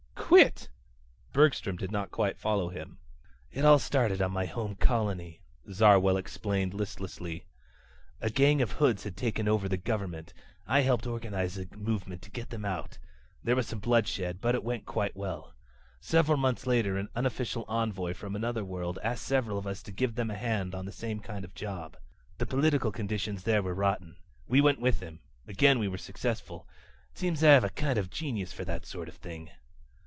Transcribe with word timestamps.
"Quit?" 0.15 0.69
Bergstrom 1.33 1.75
did 1.75 1.91
not 1.91 2.09
quite 2.09 2.37
follow 2.37 2.69
him. 2.69 2.99
"It 3.51 3.63
started 3.81 4.21
on 4.21 4.31
my 4.31 4.45
home 4.45 4.75
colony," 4.75 5.41
Zarwell 5.69 6.15
explained 6.15 6.73
listlessly. 6.73 7.43
"A 8.21 8.29
gang 8.29 8.61
of 8.61 8.71
hoods 8.71 9.03
had 9.03 9.17
taken 9.17 9.49
over 9.49 9.67
the 9.67 9.75
government. 9.75 10.33
I 10.65 10.81
helped 10.83 11.05
organize 11.05 11.57
a 11.57 11.67
movement 11.75 12.21
to 12.21 12.31
get 12.31 12.49
them 12.49 12.63
out. 12.63 12.97
There 13.43 13.57
was 13.57 13.67
some 13.67 13.79
bloodshed, 13.79 14.39
but 14.39 14.55
it 14.55 14.63
went 14.63 14.85
quite 14.85 15.17
well. 15.17 15.53
Several 15.99 16.37
months 16.37 16.65
later 16.65 16.95
an 16.97 17.09
unofficial 17.13 17.65
envoy 17.67 18.13
from 18.13 18.33
another 18.33 18.63
world 18.63 18.99
asked 19.03 19.25
several 19.25 19.57
of 19.57 19.67
us 19.67 19.83
to 19.83 19.91
give 19.91 20.15
them 20.15 20.31
a 20.31 20.35
hand 20.35 20.73
on 20.73 20.85
the 20.85 20.93
same 20.93 21.19
kind 21.19 21.43
of 21.43 21.53
job. 21.55 21.97
The 22.37 22.45
political 22.45 22.93
conditions 22.93 23.43
there 23.43 23.61
were 23.61 23.75
rotten. 23.75 24.15
We 24.47 24.61
went 24.61 24.79
with 24.79 25.01
him. 25.01 25.19
Again 25.45 25.77
we 25.77 25.89
were 25.89 25.97
successful. 25.97 26.69
It 27.11 27.17
seems 27.17 27.43
I 27.43 27.49
have 27.51 27.65
a 27.65 27.69
kind 27.69 27.99
of 27.99 28.09
genius 28.09 28.53
for 28.53 28.63
that 28.63 28.85
sort 28.85 29.09
of 29.09 29.15
thing." 29.15 29.49